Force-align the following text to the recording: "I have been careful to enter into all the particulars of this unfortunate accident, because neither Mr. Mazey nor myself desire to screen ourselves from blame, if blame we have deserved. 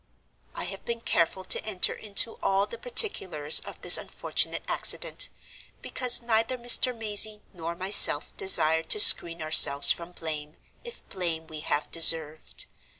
"I 0.55 0.63
have 0.63 0.83
been 0.83 1.01
careful 1.01 1.43
to 1.43 1.63
enter 1.63 1.93
into 1.93 2.39
all 2.41 2.65
the 2.65 2.79
particulars 2.79 3.59
of 3.59 3.79
this 3.83 3.97
unfortunate 3.99 4.63
accident, 4.67 5.29
because 5.83 6.23
neither 6.23 6.57
Mr. 6.57 6.91
Mazey 6.97 7.43
nor 7.53 7.75
myself 7.75 8.35
desire 8.35 8.81
to 8.81 8.99
screen 8.99 9.43
ourselves 9.43 9.91
from 9.91 10.13
blame, 10.13 10.57
if 10.83 11.07
blame 11.09 11.45
we 11.45 11.59
have 11.59 11.91
deserved. 11.91 12.65